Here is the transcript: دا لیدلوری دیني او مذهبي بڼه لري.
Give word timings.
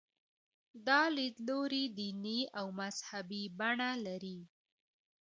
دا 0.87 1.01
لیدلوری 1.17 1.83
دیني 1.97 2.39
او 2.59 2.67
مذهبي 2.79 3.43
بڼه 3.57 3.91
لري. 4.05 4.39